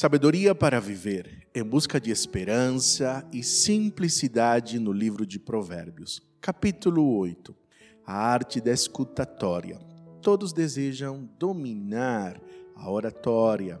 Sabedoria 0.00 0.54
para 0.54 0.78
viver, 0.78 1.48
em 1.52 1.64
busca 1.64 2.00
de 2.00 2.12
esperança 2.12 3.28
e 3.32 3.42
simplicidade 3.42 4.78
no 4.78 4.92
livro 4.92 5.26
de 5.26 5.40
Provérbios. 5.40 6.22
Capítulo 6.40 7.16
8. 7.18 7.52
A 8.06 8.14
arte 8.14 8.60
da 8.60 8.70
escutatória. 8.70 9.76
Todos 10.22 10.52
desejam 10.52 11.28
dominar 11.36 12.40
a 12.76 12.88
oratória, 12.88 13.80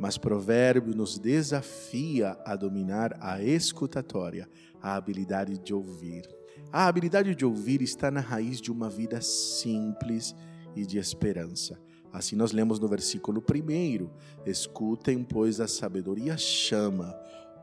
mas 0.00 0.16
Provérbio 0.16 0.96
nos 0.96 1.18
desafia 1.18 2.34
a 2.46 2.56
dominar 2.56 3.18
a 3.20 3.42
escutatória, 3.42 4.48
a 4.80 4.94
habilidade 4.94 5.58
de 5.58 5.74
ouvir. 5.74 6.26
A 6.72 6.86
habilidade 6.86 7.34
de 7.34 7.44
ouvir 7.44 7.82
está 7.82 8.10
na 8.10 8.20
raiz 8.20 8.58
de 8.58 8.72
uma 8.72 8.88
vida 8.88 9.20
simples 9.20 10.34
e 10.74 10.86
de 10.86 10.96
esperança. 10.96 11.78
Assim 12.12 12.36
nós 12.36 12.52
lemos 12.52 12.78
no 12.78 12.88
versículo 12.88 13.42
1: 13.42 14.08
Escutem, 14.46 15.22
pois 15.22 15.60
a 15.60 15.68
sabedoria 15.68 16.36
chama, 16.36 17.14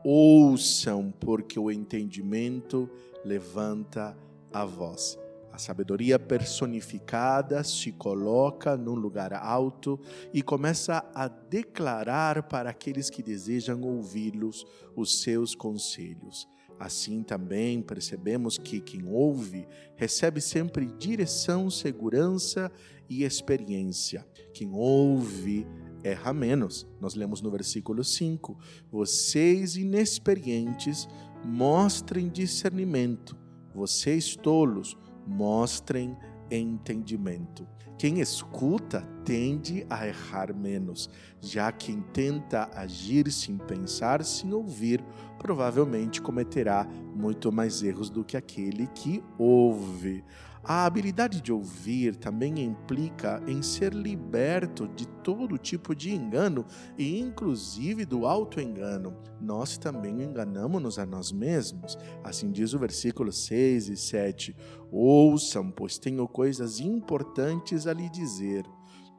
ouçam, 0.04 1.12
porque 1.20 1.58
o 1.58 1.70
entendimento 1.70 2.88
levanta 3.24 4.16
a 4.52 4.64
voz. 4.64 5.18
A 5.56 5.58
sabedoria 5.58 6.18
personificada 6.18 7.64
se 7.64 7.90
coloca 7.90 8.76
num 8.76 8.94
lugar 8.94 9.32
alto 9.32 9.98
e 10.32 10.42
começa 10.42 11.02
a 11.14 11.28
declarar 11.28 12.42
para 12.42 12.68
aqueles 12.68 13.08
que 13.08 13.22
desejam 13.22 13.80
ouvi-los 13.80 14.66
os 14.94 15.22
seus 15.22 15.54
conselhos. 15.54 16.46
Assim 16.78 17.22
também 17.22 17.80
percebemos 17.80 18.58
que 18.58 18.80
quem 18.80 19.08
ouve 19.08 19.66
recebe 19.96 20.40
sempre 20.40 20.86
direção, 20.98 21.70
segurança 21.70 22.70
e 23.08 23.24
experiência. 23.24 24.26
Quem 24.52 24.70
ouve 24.72 25.66
erra 26.02 26.32
menos. 26.32 26.86
Nós 27.00 27.14
lemos 27.14 27.40
no 27.40 27.50
versículo 27.50 28.04
5: 28.04 28.58
Vocês 28.90 29.76
inexperientes 29.76 31.08
mostrem 31.44 32.28
discernimento, 32.28 33.36
vocês 33.74 34.36
tolos 34.36 34.96
mostrem 35.26 36.16
entendimento. 36.50 37.66
Quem 37.98 38.20
escuta 38.20 39.00
tende 39.24 39.86
a 39.88 40.06
errar 40.06 40.54
menos, 40.54 41.08
já 41.40 41.72
quem 41.72 42.02
tenta 42.12 42.68
agir 42.74 43.30
sem 43.32 43.56
pensar, 43.56 44.22
sem 44.22 44.52
ouvir, 44.52 45.02
provavelmente 45.38 46.20
cometerá 46.20 46.86
muito 47.16 47.50
mais 47.50 47.82
erros 47.82 48.10
do 48.10 48.24
que 48.24 48.36
aquele 48.36 48.86
que 48.88 49.22
ouve. 49.38 50.22
A 50.68 50.84
habilidade 50.84 51.40
de 51.40 51.52
ouvir 51.52 52.16
também 52.16 52.58
implica 52.58 53.40
em 53.46 53.62
ser 53.62 53.94
liberto 53.94 54.88
de 54.88 55.06
todo 55.06 55.56
tipo 55.56 55.94
de 55.94 56.12
engano 56.12 56.66
e 56.98 57.20
inclusive 57.20 58.04
do 58.04 58.26
auto-engano. 58.26 59.16
Nós 59.40 59.78
também 59.78 60.22
enganamos-nos 60.22 60.98
a 60.98 61.06
nós 61.06 61.30
mesmos. 61.30 61.96
Assim 62.24 62.50
diz 62.50 62.74
o 62.74 62.80
versículo 62.80 63.30
6 63.30 63.90
e 63.90 63.96
7. 63.96 64.56
Ouçam, 64.90 65.70
pois 65.70 65.98
tenho 65.98 66.26
coisas 66.26 66.80
importantes 66.80 67.86
a 67.86 67.92
lhe 67.92 68.08
dizer. 68.08 68.66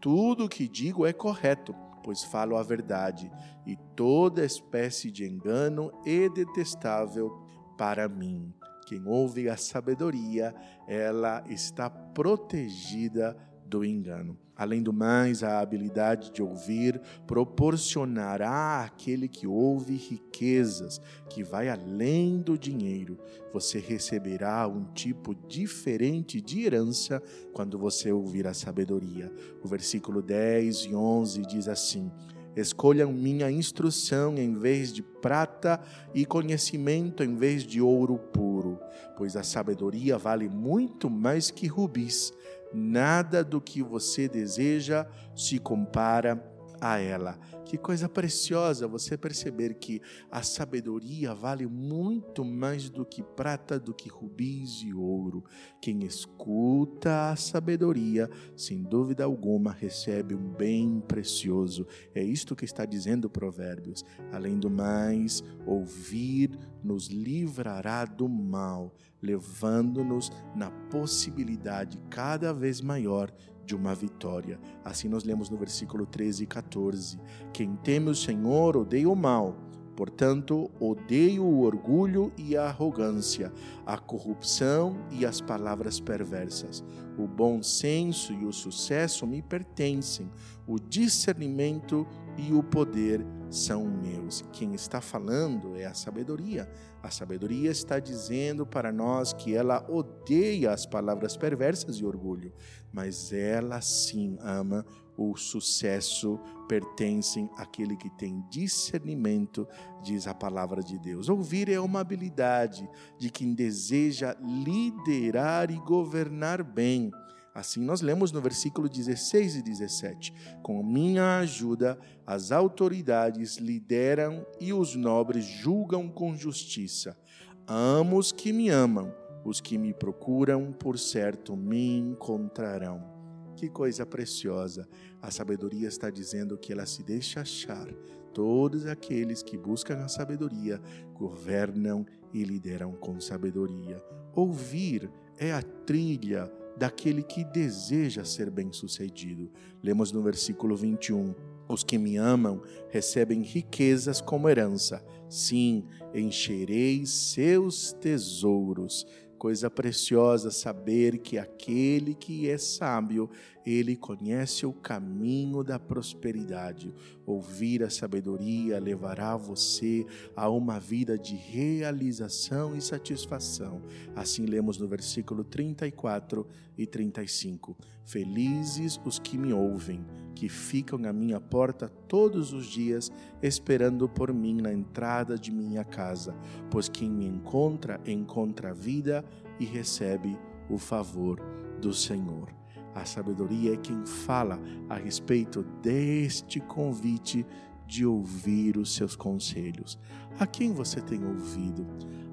Tudo 0.01 0.45
o 0.45 0.49
que 0.49 0.67
digo 0.67 1.05
é 1.05 1.13
correto, 1.13 1.73
pois 2.03 2.23
falo 2.23 2.57
a 2.57 2.63
verdade, 2.63 3.31
e 3.65 3.77
toda 3.95 4.43
espécie 4.43 5.09
de 5.09 5.25
engano 5.25 5.91
é 6.05 6.27
detestável 6.27 7.46
para 7.77 8.09
mim. 8.09 8.53
Quem 8.85 9.05
ouve 9.05 9.49
a 9.49 9.57
sabedoria, 9.57 10.55
ela 10.87 11.43
está 11.49 11.89
protegida 11.89 13.35
do 13.65 13.83
engano. 13.83 14.37
Além 14.55 14.81
do 14.81 14.91
mais, 14.91 15.43
a 15.43 15.59
habilidade 15.59 16.31
de 16.31 16.41
ouvir 16.41 16.99
proporcionará 17.27 18.83
àquele 18.83 19.27
que 19.27 19.45
ouve 19.45 19.95
riquezas, 19.95 20.99
que 21.29 21.43
vai 21.43 21.69
além 21.69 22.39
do 22.39 22.57
dinheiro. 22.57 23.19
Você 23.53 23.77
receberá 23.77 24.67
um 24.67 24.85
tipo 24.93 25.35
diferente 25.47 26.41
de 26.41 26.63
herança 26.63 27.21
quando 27.53 27.77
você 27.77 28.11
ouvir 28.11 28.47
a 28.47 28.53
sabedoria. 28.53 29.31
O 29.63 29.67
versículo 29.67 30.23
10 30.23 30.85
e 30.85 30.95
11 30.95 31.41
diz 31.45 31.67
assim: 31.67 32.11
Escolham 32.57 33.13
minha 33.13 33.51
instrução 33.51 34.35
em 34.35 34.55
vez 34.55 34.91
de 34.91 35.03
prata 35.03 35.79
e 36.11 36.25
conhecimento 36.25 37.23
em 37.23 37.35
vez 37.35 37.63
de 37.63 37.79
ouro 37.79 38.17
puro, 38.17 38.79
pois 39.15 39.35
a 39.35 39.43
sabedoria 39.43 40.17
vale 40.17 40.49
muito 40.49 41.07
mais 41.07 41.51
que 41.51 41.67
rubis. 41.67 42.33
Nada 42.73 43.43
do 43.43 43.61
que 43.61 43.83
você 43.83 44.27
deseja 44.27 45.05
se 45.35 45.59
compara 45.59 46.43
a 46.81 46.97
ela. 46.97 47.37
Que 47.67 47.77
coisa 47.77 48.07
preciosa 48.07 48.87
você 48.87 49.17
perceber 49.17 49.73
que 49.73 50.01
a 50.31 50.41
sabedoria 50.41 51.35
vale 51.35 51.67
muito 51.67 52.45
mais 52.45 52.89
do 52.89 53.05
que 53.05 53.21
prata, 53.21 53.77
do 53.77 53.93
que 53.93 54.07
rubis 54.07 54.81
e 54.83 54.93
ouro. 54.93 55.43
Quem 55.81 56.05
escuta 56.05 57.29
a 57.29 57.35
sabedoria, 57.35 58.29
sem 58.55 58.81
dúvida 58.81 59.25
alguma, 59.25 59.73
recebe 59.73 60.33
um 60.33 60.49
bem 60.49 61.01
precioso. 61.01 61.85
É 62.15 62.23
isto 62.23 62.55
que 62.55 62.63
está 62.63 62.85
dizendo 62.85 63.29
Provérbios. 63.29 64.05
Além 64.31 64.57
do 64.57 64.69
mais, 64.69 65.43
ouvir 65.65 66.57
nos 66.81 67.07
livrará 67.07 68.05
do 68.05 68.29
mal, 68.29 68.95
levando-nos 69.21 70.31
na 70.55 70.71
possibilidade 70.89 71.99
cada 72.09 72.53
vez 72.53 72.79
maior 72.79 73.29
de 73.67 73.75
uma 73.75 73.93
vitória. 73.93 74.57
Assim 74.83 75.09
nós 75.09 75.25
lemos 75.25 75.49
no 75.49 75.57
versículo 75.57 76.05
13 76.05 76.45
e 76.45 76.47
14: 76.47 77.19
Quem 77.57 77.75
teme 77.75 78.11
o 78.11 78.15
Senhor 78.15 78.77
odeia 78.77 79.09
o 79.09 79.15
mal. 79.15 79.55
Portanto, 79.95 80.69
odeio 80.79 81.43
o 81.43 81.61
orgulho 81.63 82.31
e 82.37 82.55
a 82.55 82.65
arrogância, 82.65 83.51
a 83.83 83.97
corrupção 83.97 84.95
e 85.09 85.25
as 85.25 85.41
palavras 85.41 85.99
perversas. 85.99 86.83
O 87.17 87.25
bom 87.25 87.63
senso 87.63 88.31
e 88.31 88.45
o 88.45 88.53
sucesso 88.53 89.25
me 89.25 89.41
pertencem, 89.41 90.29
o 90.67 90.79
discernimento 90.79 92.05
e 92.37 92.53
o 92.53 92.61
poder 92.61 93.25
são 93.49 93.87
meus. 93.87 94.45
Quem 94.53 94.75
está 94.75 95.01
falando 95.01 95.75
é 95.75 95.87
a 95.87 95.95
sabedoria. 95.95 96.69
A 97.01 97.09
sabedoria 97.09 97.71
está 97.71 97.97
dizendo 97.97 98.67
para 98.67 98.91
nós 98.91 99.33
que 99.33 99.55
ela 99.55 99.83
odeia 99.89 100.73
as 100.73 100.85
palavras 100.85 101.35
perversas 101.35 101.95
e 101.95 102.05
orgulho, 102.05 102.53
mas 102.93 103.33
ela 103.33 103.81
sim 103.81 104.37
ama 104.41 104.85
o 105.17 105.35
sucesso 105.35 106.39
pertencem 106.67 107.49
àquele 107.57 107.97
que 107.97 108.09
tem 108.09 108.43
discernimento, 108.49 109.67
diz 110.03 110.27
a 110.27 110.33
palavra 110.33 110.83
de 110.83 110.99
Deus. 110.99 111.27
Ouvir 111.27 111.69
é 111.69 111.79
uma 111.79 112.01
habilidade 112.01 112.87
de 113.17 113.29
quem 113.29 113.53
deseja 113.53 114.35
liderar 114.39 115.71
e 115.71 115.77
governar 115.77 116.63
bem. 116.63 117.09
Assim 117.55 117.81
nós 117.81 118.01
lemos 118.01 118.31
no 118.31 118.39
versículo 118.39 118.87
16 118.87 119.55
e 119.55 119.61
17: 119.63 120.31
Com 120.61 120.83
minha 120.83 121.39
ajuda, 121.39 121.97
as 122.25 122.51
autoridades 122.51 123.57
lideram 123.57 124.45
e 124.59 124.71
os 124.71 124.95
nobres 124.95 125.43
julgam 125.43 126.07
com 126.07 126.35
justiça. 126.35 127.17
Amo 127.65 128.19
os 128.19 128.31
que 128.31 128.53
me 128.53 128.69
amam, 128.69 129.11
os 129.43 129.59
que 129.59 129.77
me 129.77 129.91
procuram, 129.93 130.71
por 130.71 130.99
certo, 130.99 131.57
me 131.57 131.97
encontrarão. 131.97 133.16
Que 133.57 133.67
coisa 133.67 134.05
preciosa! 134.05 134.87
A 135.19 135.31
sabedoria 135.31 135.87
está 135.87 136.11
dizendo 136.11 136.55
que 136.59 136.71
ela 136.71 136.85
se 136.85 137.01
deixa 137.01 137.41
achar. 137.41 137.87
Todos 138.31 138.85
aqueles 138.85 139.41
que 139.41 139.57
buscam 139.57 139.95
a 139.95 140.07
sabedoria 140.07 140.79
governam 141.15 142.05
e 142.31 142.43
lideram 142.43 142.91
com 142.91 143.19
sabedoria. 143.19 143.99
Ouvir 144.35 145.09
é 145.39 145.51
a 145.51 145.63
trilha 145.63 146.51
daquele 146.77 147.23
que 147.23 147.43
deseja 147.43 148.23
ser 148.23 148.51
bem-sucedido. 148.51 149.49
Lemos 149.81 150.11
no 150.11 150.21
versículo 150.21 150.75
21. 150.75 151.33
Os 151.67 151.83
que 151.83 151.97
me 151.97 152.15
amam 152.15 152.61
recebem 152.91 153.41
riquezas 153.41 154.21
como 154.21 154.47
herança. 154.47 155.03
Sim, 155.27 155.83
encherei 156.13 157.07
seus 157.07 157.91
tesouros. 157.93 159.03
Coisa 159.37 159.69
preciosa 159.69 160.49
saber 160.49 161.19
que 161.19 161.37
aquele 161.37 162.15
que 162.15 162.49
é 162.49 162.57
sábio, 162.57 163.29
ele 163.63 163.95
conhece 163.95 164.65
o 164.65 164.73
caminho 164.73 165.63
da 165.63 165.77
prosperidade. 165.77 166.91
Ouvir 167.25 167.83
a 167.83 167.89
sabedoria 167.89 168.79
levará 168.79 169.37
você 169.37 170.05
a 170.35 170.49
uma 170.49 170.79
vida 170.79 171.17
de 171.19 171.35
realização 171.35 172.75
e 172.75 172.81
satisfação. 172.81 173.83
Assim 174.15 174.45
lemos 174.45 174.79
no 174.79 174.87
versículo 174.87 175.43
34 175.43 176.47
e 176.75 176.87
35. 176.87 177.77
Felizes 178.05 178.99
os 179.05 179.19
que 179.19 179.37
me 179.37 179.53
ouvem, 179.53 180.03
que 180.37 180.47
ficam 180.47 180.99
à 181.05 181.11
minha 181.11 181.41
porta 181.41 181.89
todos 182.07 182.53
os 182.53 182.67
dias, 182.67 183.11
esperando 183.41 184.07
por 184.07 184.31
mim 184.31 184.61
na 184.61 184.71
entrada 184.71 185.35
de 185.35 185.51
minha 185.51 185.83
casa, 185.83 186.35
pois 186.69 186.87
quem 186.87 187.09
me 187.09 187.25
encontra, 187.25 187.99
encontra 188.05 188.69
a 188.69 188.73
vida 188.73 189.25
e 189.59 189.65
recebe 189.65 190.37
o 190.69 190.77
favor 190.77 191.41
do 191.81 191.91
Senhor. 191.91 192.53
A 192.93 193.03
sabedoria 193.03 193.73
é 193.73 193.77
quem 193.77 194.05
fala 194.05 194.59
a 194.87 194.95
respeito 194.95 195.63
deste 195.81 196.59
convite 196.59 197.43
de 197.87 198.05
ouvir 198.05 198.77
os 198.77 198.93
seus 198.93 199.15
conselhos. 199.15 199.97
A 200.37 200.45
quem 200.45 200.71
você 200.71 201.01
tem 201.01 201.25
ouvido? 201.25 201.87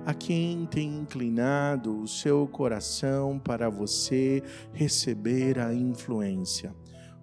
A 0.04 0.12
quem 0.12 0.66
tem 0.66 0.94
inclinado 0.94 2.02
o 2.02 2.06
seu 2.06 2.46
coração 2.46 3.38
para 3.38 3.70
você 3.70 4.42
receber 4.74 5.58
a 5.58 5.72
influência? 5.72 6.74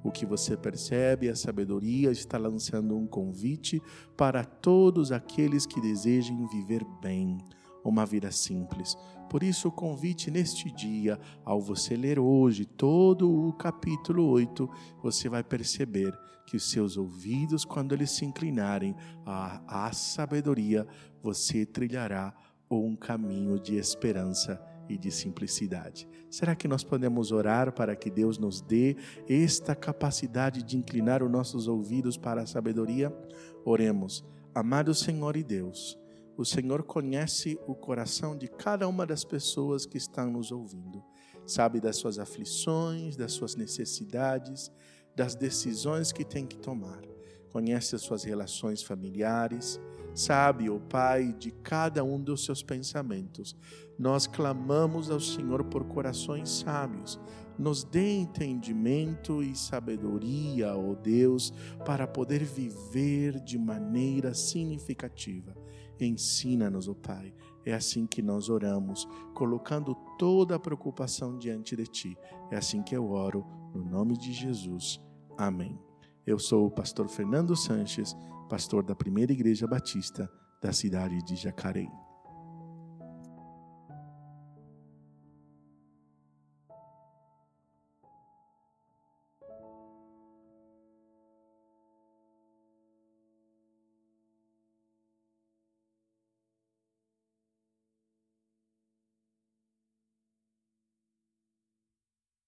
O 0.04 0.12
que 0.12 0.26
você 0.26 0.58
percebe, 0.58 1.30
a 1.30 1.36
sabedoria 1.36 2.12
está 2.12 2.38
lançando 2.38 2.98
um 2.98 3.06
convite 3.06 3.82
para 4.18 4.44
todos 4.44 5.12
aqueles 5.12 5.66
que 5.66 5.80
desejem 5.80 6.46
viver 6.48 6.84
bem, 7.02 7.38
uma 7.84 8.06
vida 8.06 8.32
simples. 8.32 8.96
Por 9.30 9.44
isso, 9.44 9.68
o 9.68 9.72
convite 9.72 10.30
neste 10.30 10.72
dia, 10.72 11.20
ao 11.46 11.62
você 11.62 11.96
ler 11.96 12.20
hoje 12.20 12.66
todo 12.66 13.48
o 13.48 13.54
capítulo 13.54 14.26
8, 14.28 14.70
você 15.02 15.30
vai 15.30 15.44
perceber 15.44 16.18
que 16.46 16.58
os 16.58 16.70
seus 16.70 16.98
ouvidos, 16.98 17.64
quando 17.64 17.94
eles 17.94 18.12
se 18.12 18.26
inclinarem 18.26 18.96
à, 19.26 19.86
à 19.88 19.94
sabedoria, 19.94 20.86
você 21.22 21.66
trilhará 21.66 22.34
um 22.70 22.96
caminho 22.96 23.60
de 23.60 23.76
esperança 23.76 24.62
e 24.92 24.98
de 24.98 25.12
simplicidade. 25.12 26.08
Será 26.30 26.56
que 26.56 26.68
nós 26.68 26.84
podemos 26.84 27.32
orar 27.32 27.72
para 27.72 27.96
que 27.96 28.10
Deus 28.10 28.38
nos 28.38 28.62
dê 28.62 28.96
esta 29.28 29.76
capacidade 29.76 30.64
de 30.64 30.78
inclinar 30.78 31.24
os 31.24 31.32
nossos 31.32 31.68
ouvidos 31.68 32.18
para 32.18 32.42
a 32.42 32.46
sabedoria? 32.46 33.16
Oremos. 33.64 34.24
Amado 34.54 34.94
Senhor 34.94 35.38
e 35.38 35.44
Deus, 35.44 35.98
o 36.38 36.44
Senhor 36.44 36.84
conhece 36.84 37.58
o 37.68 37.74
coração 37.74 38.38
de 38.38 38.48
cada 38.48 38.88
uma 38.88 39.06
das 39.06 39.24
pessoas 39.24 39.86
que 39.86 39.98
estão 39.98 40.30
nos 40.30 40.52
ouvindo. 40.52 41.02
Sabe 41.46 41.80
das 41.80 41.98
suas 41.98 42.20
aflições, 42.20 43.16
das 43.16 43.32
suas 43.32 43.56
necessidades, 43.56 44.72
das 45.16 45.36
decisões 45.36 46.12
que 46.12 46.26
tem 46.26 46.46
que 46.46 46.58
tomar. 46.58 47.11
Conhece 47.52 47.96
as 47.96 48.02
suas 48.02 48.24
relações 48.24 48.82
familiares, 48.82 49.80
sabe, 50.14 50.70
ó 50.70 50.76
oh 50.76 50.80
Pai, 50.80 51.34
de 51.34 51.52
cada 51.52 52.04
um 52.04 52.20
dos 52.20 52.46
seus 52.46 52.64
pensamentos. 52.64 53.56
Nós 54.00 54.26
clamamos 54.26 55.12
ao 55.12 55.20
Senhor 55.20 55.64
por 55.66 55.84
corações 55.84 56.50
sábios. 56.50 57.20
Nos 57.60 57.84
dê 57.84 58.16
entendimento 58.16 59.44
e 59.44 59.56
sabedoria, 59.56 60.76
ó 60.76 60.92
oh 60.92 60.96
Deus, 60.96 61.54
para 61.86 62.08
poder 62.08 62.44
viver 62.44 63.40
de 63.42 63.58
maneira 63.58 64.34
significativa. 64.34 65.56
Ensina-nos, 66.00 66.88
ó 66.88 66.92
oh 66.92 66.96
Pai. 66.96 67.34
É 67.66 67.74
assim 67.74 68.08
que 68.08 68.22
nós 68.22 68.50
oramos, 68.50 69.08
colocando 69.36 69.94
toda 70.18 70.56
a 70.56 70.60
preocupação 70.60 71.38
diante 71.38 71.76
de 71.76 71.86
Ti. 71.86 72.18
É 72.50 72.58
assim 72.58 72.82
que 72.82 72.96
eu 72.96 73.12
oro, 73.12 73.46
no 73.76 73.84
nome 73.84 74.18
de 74.18 74.34
Jesus. 74.34 75.00
Amém. 75.38 75.91
Eu 76.26 76.38
sou 76.38 76.68
o 76.68 76.72
pastor 76.72 77.08
Fernando 77.10 77.56
Sanches 77.56 78.16
pastor 78.52 78.84
da 78.84 78.94
Primeira 78.94 79.32
Igreja 79.32 79.66
Batista 79.66 80.30
da 80.62 80.74
cidade 80.74 81.24
de 81.24 81.38
Jacareí. 81.38 81.88